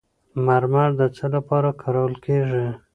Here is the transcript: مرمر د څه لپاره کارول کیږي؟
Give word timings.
مرمر 0.45 0.89
د 0.99 1.01
څه 1.15 1.25
لپاره 1.35 1.69
کارول 1.81 2.13
کیږي؟ 2.25 2.65